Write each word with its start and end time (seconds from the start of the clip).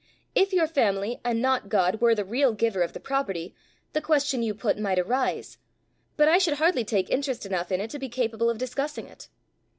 If 0.33 0.51
your 0.51 0.65
family 0.65 1.21
and 1.23 1.43
not 1.43 1.69
God 1.69 2.01
were 2.01 2.15
the 2.15 2.25
real 2.25 2.53
giver 2.53 2.81
of 2.81 2.93
the 2.93 2.99
property, 2.99 3.53
the 3.93 4.01
question 4.01 4.41
you 4.41 4.55
put 4.55 4.79
might 4.79 4.97
arise; 4.97 5.59
but 6.17 6.27
I 6.27 6.39
should 6.39 6.55
hardly 6.55 6.83
take 6.83 7.11
interest 7.11 7.45
enough 7.45 7.71
in 7.71 7.79
it 7.79 7.91
to 7.91 7.99
be 7.99 8.09
capable 8.09 8.49
of 8.49 8.57
discussing 8.57 9.05
it. 9.05 9.27